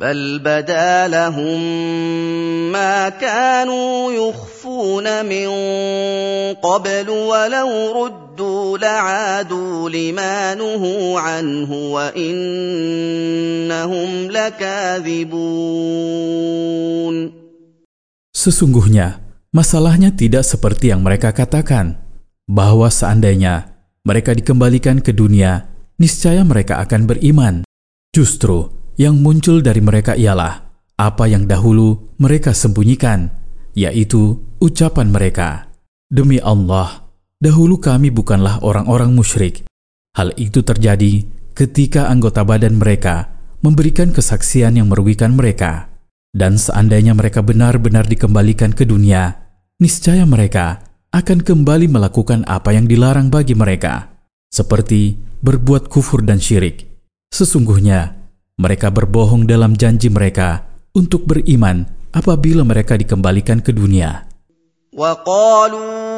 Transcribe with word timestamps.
بل 0.00 0.40
بدا 0.40 1.08
لهم 1.12 1.60
ما 2.72 3.08
كانوا 3.08 4.12
يخفون 4.12 5.06
من 5.28 5.48
قبل 6.56 7.08
ولو 7.10 7.70
ردوا 8.04 8.78
لعادوا 8.78 9.90
لما 9.90 10.54
نهوا 10.54 11.20
عنه 11.20 11.72
وانهم 11.92 12.30
لكاذبون 14.32 15.60
Sesungguhnya, 18.40 19.20
masalahnya 19.52 20.16
tidak 20.16 20.48
seperti 20.48 20.88
yang 20.88 21.04
mereka 21.04 21.36
katakan, 21.36 22.00
bahwa 22.48 22.88
seandainya 22.88 23.76
mereka 24.00 24.32
dikembalikan 24.32 25.04
ke 25.04 25.12
dunia, 25.12 25.68
niscaya 26.00 26.40
mereka 26.40 26.80
akan 26.80 27.04
beriman. 27.04 27.68
Justru, 28.16 28.73
yang 28.95 29.19
muncul 29.19 29.59
dari 29.59 29.83
mereka 29.83 30.15
ialah 30.15 30.65
apa 30.95 31.27
yang 31.27 31.47
dahulu 31.47 32.15
mereka 32.15 32.55
sembunyikan, 32.55 33.31
yaitu 33.75 34.39
ucapan 34.63 35.11
mereka. 35.11 35.67
Demi 36.07 36.39
Allah, 36.39 37.11
dahulu 37.43 37.79
kami 37.83 38.11
bukanlah 38.11 38.63
orang-orang 38.63 39.11
musyrik. 39.11 39.67
Hal 40.15 40.31
itu 40.39 40.63
terjadi 40.63 41.27
ketika 41.51 42.07
anggota 42.07 42.47
badan 42.47 42.79
mereka 42.79 43.35
memberikan 43.59 44.15
kesaksian 44.15 44.79
yang 44.79 44.87
merugikan 44.87 45.35
mereka. 45.35 45.91
Dan 46.35 46.59
seandainya 46.59 47.15
mereka 47.15 47.39
benar-benar 47.39 48.11
dikembalikan 48.11 48.75
ke 48.75 48.83
dunia, 48.83 49.39
niscaya 49.79 50.27
mereka 50.27 50.83
akan 51.15 51.39
kembali 51.39 51.87
melakukan 51.87 52.43
apa 52.43 52.75
yang 52.75 52.91
dilarang 52.91 53.31
bagi 53.31 53.55
mereka, 53.55 54.11
seperti 54.51 55.15
berbuat 55.39 55.87
kufur 55.87 56.27
dan 56.27 56.43
syirik. 56.43 56.91
Sesungguhnya, 57.31 58.24
mereka 58.60 58.92
berbohong 58.92 59.48
dalam 59.48 59.72
janji 59.72 60.12
mereka 60.12 60.68
untuk 60.92 61.24
beriman 61.24 61.88
apabila 62.12 62.60
mereka 62.66 62.98
dikembalikan 63.00 63.64
ke 63.64 63.72
dunia. 63.72 64.30
وقالوا 64.90 66.10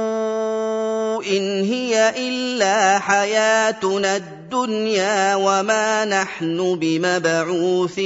إن 1.29 1.45
هي 1.69 1.93
إلا 2.17 2.99
حياتنا 2.99 4.17
الدنيا 4.17 5.37
وما 5.37 6.05
نحن 6.09 6.57
بمبعوثين 6.81 8.03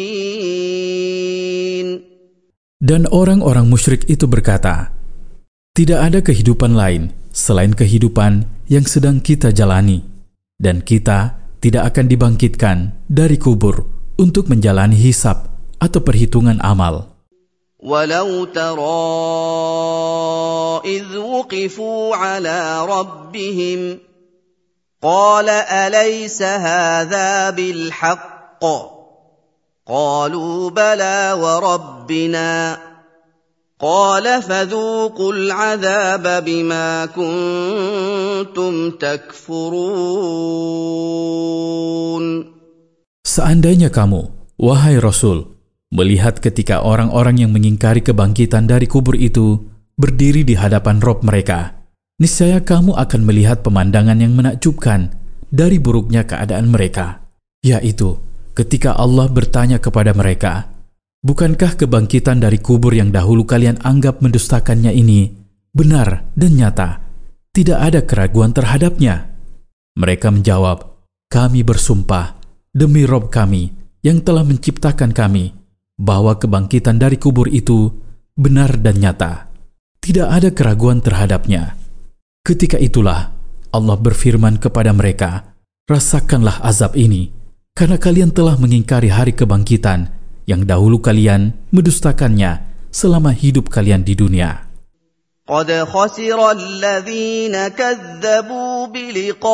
Dan 2.76 3.08
orang-orang 3.08 3.72
musyrik 3.72 4.04
itu 4.10 4.28
berkata, 4.28 4.92
Tidak 5.72 5.96
ada 5.96 6.20
kehidupan 6.20 6.76
lain 6.76 7.08
selain 7.32 7.72
kehidupan 7.72 8.44
yang 8.68 8.84
sedang 8.84 9.22
kita 9.24 9.48
jalani, 9.54 10.04
dan 10.60 10.84
kita 10.84 11.40
tidak 11.62 11.94
akan 11.94 12.04
dibangkitkan 12.10 12.92
dari 13.08 13.40
kubur 13.40 13.96
untuk 14.21 14.45
menjalani 14.45 14.93
hisab 14.93 15.49
atau 15.81 15.99
perhitungan 16.05 16.61
amal. 16.61 17.09
ولو 17.81 18.45
ترى 18.45 19.01
إذ 20.85 21.17
وقفوا 21.17 22.15
على 22.15 22.85
ربهم 22.85 23.97
قال 25.01 25.49
أليس 25.49 26.41
هذا 26.41 27.49
بالحق 27.49 28.65
قالوا 29.87 30.69
بلى 30.69 31.37
وربنا 31.41 32.77
قال 33.81 34.41
فذوقوا 34.41 35.33
العذاب 35.33 36.45
بما 36.45 37.05
كنتم 37.05 38.91
تكفرون 38.91 40.21
Seandainya 43.31 43.87
kamu, 43.87 44.27
wahai 44.59 44.99
Rasul, 44.99 45.47
melihat 45.87 46.43
ketika 46.43 46.83
orang-orang 46.83 47.39
yang 47.39 47.55
mengingkari 47.55 48.03
kebangkitan 48.03 48.67
dari 48.67 48.91
kubur 48.91 49.15
itu 49.15 49.55
berdiri 49.95 50.43
di 50.43 50.59
hadapan 50.59 50.99
Rob 50.99 51.23
mereka, 51.23 51.79
niscaya 52.19 52.59
kamu 52.59 52.91
akan 52.91 53.21
melihat 53.23 53.63
pemandangan 53.63 54.19
yang 54.19 54.35
menakjubkan 54.35 55.15
dari 55.47 55.79
buruknya 55.79 56.27
keadaan 56.27 56.75
mereka, 56.75 57.23
yaitu 57.63 58.19
ketika 58.51 58.99
Allah 58.99 59.31
bertanya 59.31 59.79
kepada 59.79 60.11
mereka, 60.11 60.67
Bukankah 61.23 61.79
kebangkitan 61.79 62.43
dari 62.43 62.59
kubur 62.59 62.91
yang 62.91 63.15
dahulu 63.15 63.47
kalian 63.47 63.79
anggap 63.79 64.19
mendustakannya 64.19 64.91
ini 64.91 65.31
benar 65.71 66.27
dan 66.35 66.51
nyata? 66.59 66.99
Tidak 67.55 67.79
ada 67.79 68.03
keraguan 68.03 68.51
terhadapnya. 68.51 69.29
Mereka 69.95 70.33
menjawab, 70.35 70.99
Kami 71.31 71.61
bersumpah 71.61 72.40
demi 72.71 73.03
Rob 73.03 73.27
kami 73.27 73.71
yang 74.01 74.23
telah 74.23 74.41
menciptakan 74.47 75.11
kami, 75.11 75.53
bahwa 75.99 76.39
kebangkitan 76.39 76.97
dari 76.97 77.19
kubur 77.21 77.45
itu 77.51 77.91
benar 78.33 78.79
dan 78.79 78.97
nyata. 78.97 79.51
Tidak 80.01 80.25
ada 80.25 80.49
keraguan 80.49 80.97
terhadapnya. 81.03 81.77
Ketika 82.41 82.81
itulah 82.81 83.29
Allah 83.69 83.97
berfirman 84.01 84.57
kepada 84.57 84.89
mereka, 84.95 85.53
Rasakanlah 85.85 86.63
azab 86.63 86.95
ini, 86.97 87.29
karena 87.75 87.99
kalian 87.99 88.31
telah 88.31 88.55
mengingkari 88.55 89.11
hari 89.11 89.35
kebangkitan 89.35 90.09
yang 90.47 90.63
dahulu 90.63 91.03
kalian 91.03 91.51
mendustakannya 91.69 92.63
selama 92.89 93.35
hidup 93.35 93.67
kalian 93.67 94.01
di 94.01 94.15
dunia. 94.15 94.70
قد 95.51 95.83
خسر 95.83 96.51
الذين 96.51 97.67
كذبوا 97.67 98.87
بلقاء 98.87 99.51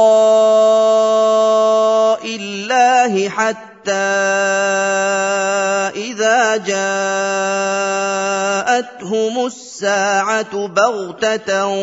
الله 2.25 3.30
حتى 3.30 3.91
إذا 5.97 6.57
جاءتهم 8.78 9.46
الساعة 9.46 10.68
بغتة 10.68 11.75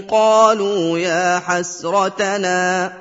قالوا 0.00 0.98
يا 0.98 1.38
حسرتنا 1.46 2.92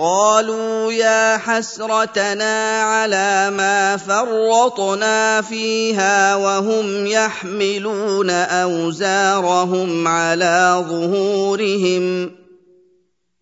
قالوا 0.00 0.92
يا 0.92 1.36
حسرتنا 1.36 2.82
على 2.82 3.50
ما 3.52 3.96
فرطنا 3.96 5.42
فيها 5.42 6.34
وهم 6.34 7.06
يحملون 7.06 8.30
اوزارهم 8.30 10.08
على 10.08 10.84
ظهورهم 10.88 12.30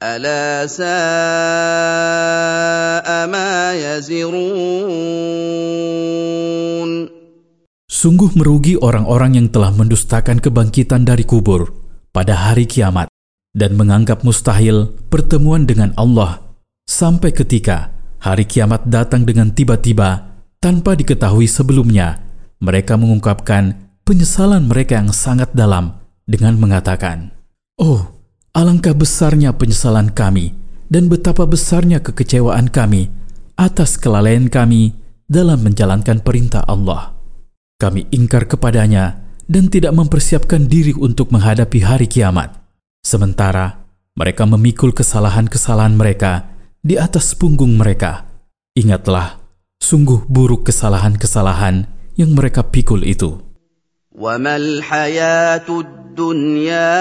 الا 0.03 0.66
ساء 0.66 0.87
ما 3.31 3.75
يزرون 3.78 5.39
Sungguh 7.89 8.31
merugi 8.39 8.78
orang-orang 8.78 9.43
yang 9.43 9.50
telah 9.50 9.75
mendustakan 9.75 10.39
kebangkitan 10.39 11.03
dari 11.03 11.27
kubur 11.27 11.75
pada 12.15 12.34
hari 12.34 12.71
kiamat 12.71 13.11
dan 13.53 13.78
menganggap 13.78 14.25
mustahil 14.25 14.90
pertemuan 15.14 15.69
dengan 15.69 15.94
Allah 15.94 16.41
sampai 16.90 17.30
ketika 17.30 17.94
hari 18.18 18.50
kiamat 18.50 18.90
datang 18.90 19.24
dengan 19.24 19.53
tiba-tiba 19.53 20.41
tanpa 20.58 20.97
diketahui 20.97 21.46
sebelumnya. 21.46 22.19
Mereka 22.64 22.96
mengungkapkan 22.96 23.91
penyesalan 24.08 24.66
mereka 24.66 24.97
yang 24.97 25.12
sangat 25.12 25.52
dalam 25.52 26.00
dengan 26.24 26.56
mengatakan, 26.56 27.36
"Oh, 27.75 28.08
alangkah 28.56 28.96
besarnya 28.96 29.52
penyesalan 29.53 30.16
kami 30.16 30.56
dan 30.88 31.12
betapa 31.12 31.44
besarnya 31.44 32.00
kekecewaan 32.00 32.72
kami 32.72 33.12
atas 33.59 34.00
kelalaian 34.00 34.47
kami 34.47 34.96
dalam 35.28 35.59
menjalankan 35.59 36.24
perintah 36.24 36.64
Allah. 36.64 37.12
Kami 37.84 38.08
ingkar 38.16 38.47
kepadanya 38.47 39.20
dan 39.44 39.68
tidak 39.68 39.91
mempersiapkan 39.91 40.72
diri 40.72 40.96
untuk 40.96 41.30
menghadapi 41.35 41.84
hari 41.84 42.08
kiamat." 42.08 42.62
Sementara 43.03 43.89
mereka 44.19 44.44
memikul 44.44 44.91
kesalahan-kesalahan 44.91 45.94
mereka 45.94 46.50
di 46.83 46.99
atas 46.99 47.39
punggung 47.39 47.78
mereka. 47.78 48.27
Ingatlah, 48.75 49.39
sungguh 49.78 50.27
buruk 50.27 50.66
kesalahan-kesalahan 50.66 51.86
yang 52.19 52.34
mereka 52.34 52.66
pikul 52.66 53.07
itu. 53.07 53.48
وما 54.19 54.57
الحياة 54.57 55.69
الدنيا 55.71 56.98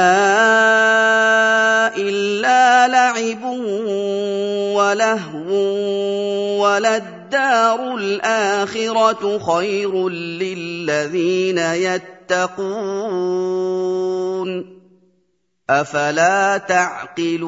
إلا 1.97 2.87
لعب 2.87 3.43
ولهو 4.77 5.49
وللدار 6.61 7.95
الآخرة 7.97 9.39
خير 9.39 10.09
للذين 10.09 11.57
يتقون 11.57 12.87
أفلا 15.71 16.63
تعقلون 16.63 17.47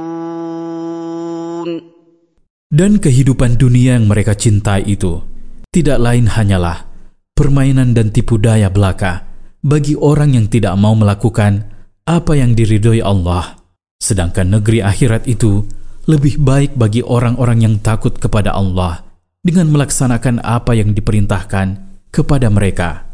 Dan 2.69 3.01
kehidupan 3.01 3.57
dunia 3.57 3.97
yang 3.97 4.05
mereka 4.05 4.37
cintai 4.37 4.85
itu 4.85 5.23
tidak 5.71 5.97
lain 5.97 6.29
hanyalah 6.29 6.85
permainan 7.33 7.95
dan 7.97 8.11
tipu 8.13 8.37
daya 8.37 8.67
belaka 8.69 9.25
bagi 9.63 9.95
orang 9.95 10.35
yang 10.35 10.51
tidak 10.51 10.75
mau 10.75 10.93
melakukan 10.93 11.65
apa 12.05 12.35
yang 12.35 12.53
diridhoi 12.53 13.01
Allah. 13.01 13.57
Sedangkan 13.97 14.51
negeri 14.59 14.83
akhirat 14.83 15.25
itu 15.25 15.65
lebih 16.05 16.43
baik 16.43 16.75
bagi 16.75 17.01
orang-orang 17.01 17.63
yang 17.63 17.75
takut 17.79 18.13
kepada 18.19 18.51
Allah 18.51 19.01
dengan 19.39 19.71
melaksanakan 19.71 20.43
apa 20.43 20.75
yang 20.75 20.91
diperintahkan 20.91 21.67
kepada 22.11 22.51
mereka, 22.51 23.07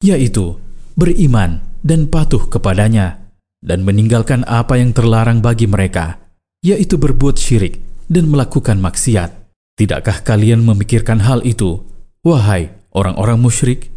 yaitu 0.00 0.56
beriman 0.96 1.60
dan 1.84 2.10
patuh 2.10 2.48
kepadanya, 2.48 3.21
dan 3.62 3.82
meninggalkan 3.82 4.46
apa 4.46 4.78
yang 4.78 4.94
terlarang 4.94 5.42
bagi 5.42 5.66
mereka, 5.66 6.22
yaitu 6.62 6.98
berbuat 6.98 7.38
syirik 7.38 7.82
dan 8.06 8.30
melakukan 8.30 8.78
maksiat. 8.78 9.34
Tidakkah 9.78 10.26
kalian 10.26 10.62
memikirkan 10.66 11.22
hal 11.22 11.42
itu, 11.46 11.82
wahai 12.26 12.74
orang-orang 12.90 13.38
musyrik, 13.38 13.90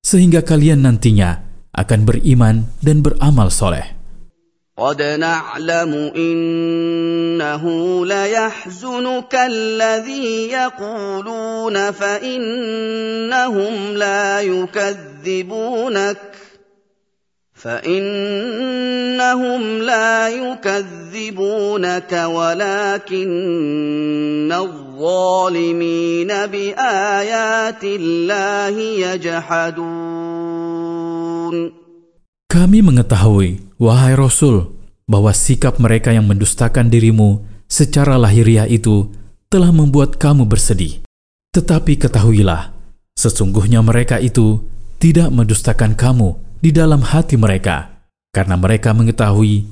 sehingga 0.00 0.40
kalian 0.40 0.84
nantinya 0.84 1.44
akan 1.76 2.08
beriman 2.08 2.72
dan 2.80 3.04
beramal 3.04 3.52
soleh? 3.52 3.96
قد 4.76 5.00
نعلم 5.02 6.12
انه 6.16 7.64
ليحزنك 8.06 9.34
الذي 9.34 10.52
يقولون 10.52 11.90
فانهم 11.90 13.74
لا 13.96 14.40
يكذبونك 14.40 16.18
فانهم 17.60 19.32
لا 19.82 20.28
يكذبونك 20.28 22.12
ولكن 22.12 23.32
الظالمين 24.52 26.28
بايات 26.28 27.84
الله 27.84 28.74
يجحدون 29.08 30.36
Kami 32.46 32.78
mengetahui, 32.80 33.58
wahai 33.76 34.14
Rasul, 34.16 34.72
bahwa 35.04 35.28
sikap 35.34 35.76
mereka 35.76 36.08
yang 36.14 36.24
mendustakan 36.24 36.88
dirimu 36.88 37.44
secara 37.68 38.16
lahiriah 38.16 38.64
itu 38.64 39.12
telah 39.52 39.68
membuat 39.74 40.16
kamu 40.16 40.48
bersedih. 40.48 41.04
Tetapi 41.52 42.00
ketahuilah, 42.00 42.72
sesungguhnya 43.12 43.84
mereka 43.84 44.16
itu 44.24 44.64
tidak 44.96 45.28
mendustakan 45.36 45.92
kamu 45.92 46.40
di 46.60 46.70
dalam 46.72 47.02
hati 47.02 47.36
mereka, 47.38 48.02
karena 48.32 48.56
mereka 48.58 48.92
mengetahui 48.92 49.64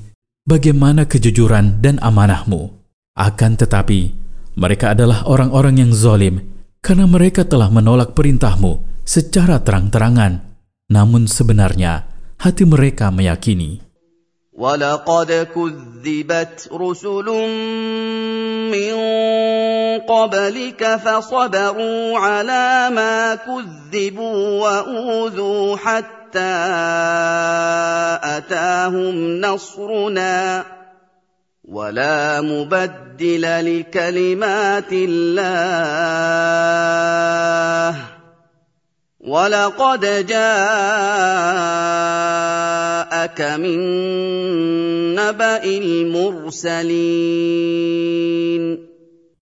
bagaimana 0.45 1.09
kejujuran 1.09 1.81
dan 1.81 1.97
amanahmu. 1.99 2.71
Akan 3.15 3.55
tetapi, 3.55 4.11
mereka 4.55 4.95
adalah 4.95 5.23
orang-orang 5.27 5.83
yang 5.83 5.91
zalim 5.91 6.43
karena 6.79 7.09
mereka 7.09 7.47
telah 7.47 7.67
menolak 7.71 8.13
perintahmu 8.13 8.83
secara 9.07 9.59
terang-terangan. 9.63 10.43
Namun 10.91 11.25
sebenarnya, 11.25 12.05
hati 12.37 12.63
mereka 12.67 13.09
meyakini. 13.09 13.85
ولقد 14.55 15.51
كذبت 15.51 16.69
رسل 16.71 17.27
من 18.71 18.95
قبلك 20.07 20.81
فصبروا 20.95 22.19
على 22.19 22.89
ما 22.95 23.35
كذبوا 23.35 24.39
واوذوا 24.63 25.77
حتى 25.77 26.18
اتاهم 28.23 29.41
نصرنا 29.41 30.65
ولا 31.65 32.41
مبدل 32.41 33.41
لكلمات 33.41 34.91
الله 34.93 35.95
ولقد 39.25 40.03
جاءك 40.29 40.59
من 43.57 43.79
نبأ 45.15 45.63
المرسلين 45.65 47.05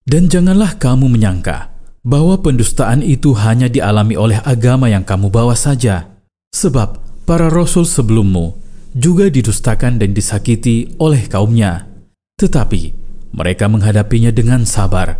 Dan 0.08 0.32
janganlah 0.32 0.80
kamu 0.80 1.04
menyangka 1.12 1.68
bahwa 2.00 2.40
pendustaan 2.40 3.04
itu 3.04 3.36
hanya 3.36 3.68
dialami 3.68 4.16
oleh 4.16 4.40
agama 4.40 4.88
yang 4.88 5.04
kamu 5.04 5.28
bawa 5.28 5.52
saja. 5.52 6.11
Sebab 6.53 7.01
para 7.25 7.49
rasul 7.49 7.83
sebelummu 7.83 8.53
juga 8.93 9.27
didustakan 9.27 9.97
dan 9.97 10.13
disakiti 10.13 10.93
oleh 11.01 11.25
kaumnya. 11.25 11.89
Tetapi 12.37 12.81
mereka 13.33 13.65
menghadapinya 13.65 14.29
dengan 14.29 14.63
sabar. 14.69 15.17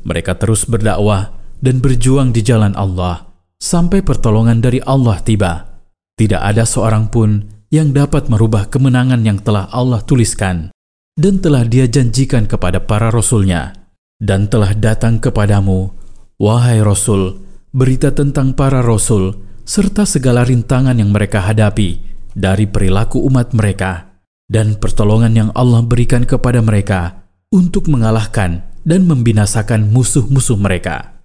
Mereka 0.00 0.40
terus 0.40 0.64
berdakwah 0.64 1.36
dan 1.60 1.84
berjuang 1.84 2.32
di 2.32 2.40
jalan 2.40 2.72
Allah 2.72 3.28
sampai 3.60 4.00
pertolongan 4.00 4.64
dari 4.64 4.80
Allah 4.80 5.20
tiba. 5.20 5.84
Tidak 6.16 6.40
ada 6.40 6.64
seorang 6.64 7.12
pun 7.12 7.44
yang 7.68 7.92
dapat 7.92 8.32
merubah 8.32 8.66
kemenangan 8.72 9.20
yang 9.20 9.38
telah 9.38 9.68
Allah 9.68 10.00
tuliskan 10.00 10.72
dan 11.20 11.44
telah 11.44 11.68
dia 11.68 11.84
janjikan 11.84 12.48
kepada 12.48 12.80
para 12.80 13.12
rasulnya 13.12 13.76
dan 14.20 14.48
telah 14.48 14.76
datang 14.76 15.20
kepadamu, 15.20 15.92
wahai 16.36 16.80
Rasul, 16.84 17.40
berita 17.72 18.12
tentang 18.12 18.52
para 18.52 18.84
Rasul 18.84 19.36
serta 19.65 20.05
segala 20.05 20.45
rintangan 20.45 20.95
yang 20.95 21.09
mereka 21.09 21.41
hadapi 21.41 21.99
dari 22.35 22.65
perilaku 22.69 23.23
umat 23.25 23.55
mereka 23.55 24.21
dan 24.45 24.77
pertolongan 24.77 25.33
yang 25.33 25.49
Allah 25.57 25.81
berikan 25.81 26.27
kepada 26.27 26.61
mereka 26.61 27.25
untuk 27.49 27.89
mengalahkan 27.89 28.61
dan 28.85 29.09
membinasakan 29.09 29.89
musuh-musuh 29.89 30.59
mereka. 30.59 31.15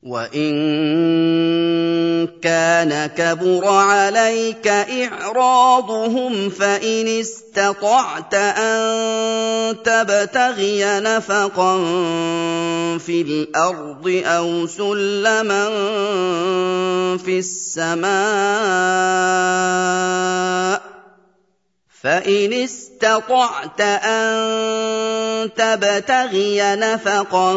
وان 0.00 0.56
كان 2.42 3.06
كبر 3.06 3.64
عليك 3.68 4.68
اعراضهم 4.68 6.50
فان 6.50 7.06
استطعت 7.20 8.34
ان 8.34 9.76
تبتغي 9.84 11.00
نفقا 11.00 11.76
في 12.98 13.20
الارض 13.20 14.22
او 14.24 14.66
سلما 14.66 15.68
في 17.25 17.39
السماء 17.39 18.05
فإن 22.01 22.53
استطعت 22.53 23.81
أن 23.81 25.49
تبتغي 25.55 26.75
نفقا 26.75 27.53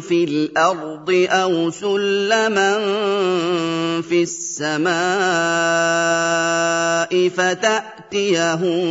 في 0.00 0.24
الأرض 0.24 1.26
أو 1.30 1.70
سلما 1.70 2.78
في 4.02 4.22
السماء 4.22 4.92
فتأتيهم 7.28 8.84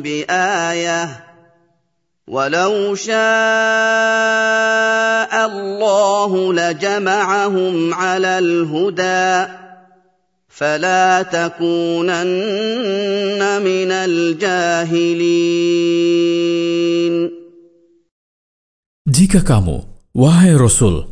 بآية 0.00 1.27
ولو 2.27 2.95
شاء 2.95 3.13
الله 5.45 6.31
لجمعهم 6.53 7.93
على 7.93 8.39
الهدى 8.39 9.45
فلا 10.47 11.21
تكونن 11.27 12.31
من 13.59 13.91
الجاهلين 13.91 15.63
Jika 19.03 19.43
kamu, 19.43 19.83
wahai 20.15 20.55
Rasul, 20.55 21.11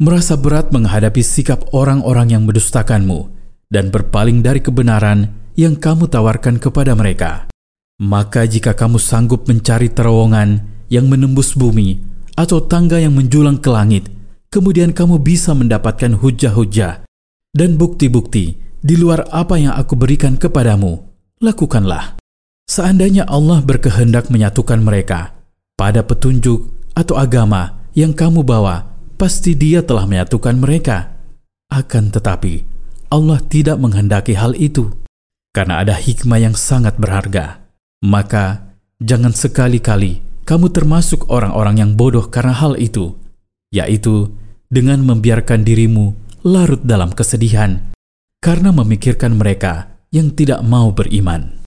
merasa 0.00 0.40
berat 0.40 0.72
menghadapi 0.72 1.20
sikap 1.20 1.68
orang-orang 1.76 2.32
yang 2.32 2.48
mendustakanmu 2.48 3.28
dan 3.68 3.92
berpaling 3.92 4.40
dari 4.40 4.64
kebenaran 4.64 5.36
yang 5.52 5.76
kamu 5.76 6.08
tawarkan 6.08 6.56
kepada 6.56 6.96
mereka, 6.96 7.44
maka 8.01 8.49
jika 8.49 8.73
kamu 8.73 8.97
sanggup 8.97 9.45
mencari 9.45 9.85
terowongan 9.93 10.65
yang 10.89 11.05
menembus 11.05 11.53
bumi 11.53 12.01
atau 12.33 12.57
tangga 12.57 12.97
yang 12.97 13.13
menjulang 13.13 13.61
ke 13.61 13.69
langit, 13.69 14.09
kemudian 14.49 14.89
kamu 14.89 15.21
bisa 15.21 15.53
mendapatkan 15.53 16.17
hujah-hujah 16.17 17.05
dan 17.53 17.69
bukti-bukti 17.77 18.57
di 18.81 18.95
luar 18.97 19.29
apa 19.29 19.61
yang 19.61 19.77
aku 19.77 19.93
berikan 19.93 20.33
kepadamu, 20.33 20.97
lakukanlah. 21.45 22.17
Seandainya 22.65 23.29
Allah 23.29 23.61
berkehendak 23.61 24.33
menyatukan 24.33 24.81
mereka 24.81 25.37
pada 25.77 26.01
petunjuk 26.01 26.73
atau 26.97 27.21
agama 27.21 27.85
yang 27.93 28.17
kamu 28.17 28.41
bawa, 28.41 28.89
pasti 29.21 29.53
Dia 29.53 29.85
telah 29.85 30.09
menyatukan 30.09 30.57
mereka. 30.57 31.13
Akan 31.69 32.09
tetapi, 32.09 32.65
Allah 33.13 33.37
tidak 33.45 33.77
menghendaki 33.77 34.33
hal 34.33 34.57
itu 34.57 34.89
karena 35.51 35.83
ada 35.83 35.93
hikmah 35.93 36.39
yang 36.39 36.55
sangat 36.55 36.95
berharga. 36.97 37.60
Maka, 38.01 38.73
jangan 38.97 39.29
sekali-kali 39.29 40.25
kamu 40.41 40.73
termasuk 40.73 41.29
orang-orang 41.29 41.85
yang 41.85 41.91
bodoh 41.93 42.25
karena 42.27 42.57
hal 42.57 42.73
itu, 42.81 43.13
yaitu 43.69 44.33
dengan 44.73 45.05
membiarkan 45.05 45.61
dirimu 45.61 46.17
larut 46.41 46.81
dalam 46.81 47.13
kesedihan 47.13 47.93
karena 48.41 48.73
memikirkan 48.73 49.37
mereka 49.37 49.93
yang 50.09 50.33
tidak 50.33 50.65
mau 50.65 50.89
beriman. 50.89 51.61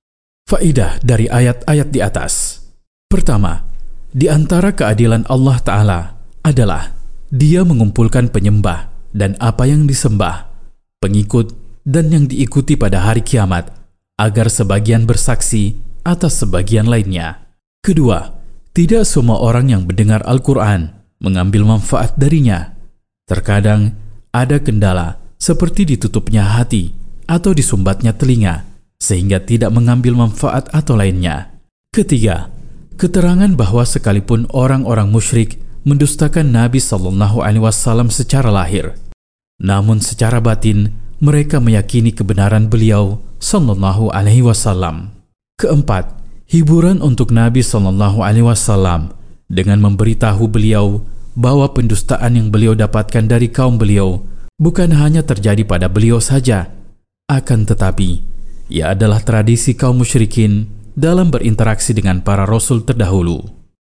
Faidah 0.50 0.98
dari 1.00 1.30
ayat-ayat 1.30 1.88
di 1.88 2.00
atas. 2.02 2.60
Pertama, 3.06 3.62
di 4.10 4.26
antara 4.26 4.74
keadilan 4.74 5.24
Allah 5.30 5.56
Ta'ala 5.62 6.00
adalah 6.42 6.92
Dia 7.30 7.62
mengumpulkan 7.62 8.28
penyembah 8.28 8.90
dan 9.14 9.38
apa 9.38 9.70
yang 9.70 9.86
disembah, 9.86 10.50
pengikut 10.98 11.54
dan 11.86 12.10
yang 12.10 12.26
diikuti 12.26 12.74
pada 12.74 13.06
hari 13.06 13.22
kiamat, 13.22 13.70
agar 14.18 14.50
sebagian 14.50 15.06
bersaksi 15.06 15.78
atas 16.04 16.44
sebagian 16.44 16.86
lainnya. 16.86 17.48
Kedua, 17.80 18.36
tidak 18.76 19.08
semua 19.08 19.40
orang 19.40 19.72
yang 19.72 19.82
mendengar 19.88 20.20
Al-Quran 20.28 20.92
mengambil 21.18 21.64
manfaat 21.64 22.14
darinya. 22.20 22.76
Terkadang 23.24 23.96
ada 24.30 24.60
kendala 24.60 25.16
seperti 25.40 25.96
ditutupnya 25.96 26.60
hati 26.60 26.92
atau 27.24 27.56
disumbatnya 27.56 28.12
telinga 28.12 28.68
sehingga 29.00 29.40
tidak 29.40 29.72
mengambil 29.72 30.16
manfaat 30.16 30.68
atau 30.72 30.96
lainnya. 30.96 31.56
Ketiga, 31.92 32.52
keterangan 33.00 33.52
bahwa 33.54 33.86
sekalipun 33.86 34.50
orang-orang 34.52 35.08
musyrik 35.08 35.60
mendustakan 35.84 36.50
Nabi 36.50 36.80
Shallallahu 36.80 37.44
Alaihi 37.44 37.62
Wasallam 37.62 38.08
secara 38.08 38.48
lahir, 38.50 38.96
namun 39.60 40.00
secara 40.00 40.40
batin 40.40 40.90
mereka 41.22 41.62
meyakini 41.62 42.10
kebenaran 42.10 42.66
beliau 42.66 43.22
Shallallahu 43.38 44.10
Alaihi 44.10 44.42
Wasallam. 44.42 45.13
Keempat, 45.54 46.18
hiburan 46.50 46.98
untuk 46.98 47.30
Nabi 47.30 47.62
Shallallahu 47.62 48.26
Alaihi 48.26 48.42
Wasallam 48.42 49.14
dengan 49.46 49.78
memberitahu 49.86 50.50
beliau 50.50 51.06
bahwa 51.38 51.70
pendustaan 51.70 52.34
yang 52.34 52.50
beliau 52.50 52.74
dapatkan 52.74 53.22
dari 53.30 53.54
kaum 53.54 53.78
beliau 53.78 54.26
bukan 54.58 54.90
hanya 54.90 55.22
terjadi 55.22 55.62
pada 55.62 55.86
beliau 55.86 56.18
saja, 56.18 56.74
akan 57.30 57.70
tetapi 57.70 58.18
ia 58.66 58.98
adalah 58.98 59.22
tradisi 59.22 59.78
kaum 59.78 60.02
musyrikin 60.02 60.66
dalam 60.98 61.30
berinteraksi 61.30 61.94
dengan 61.94 62.18
para 62.18 62.42
rasul 62.50 62.82
terdahulu. 62.82 63.53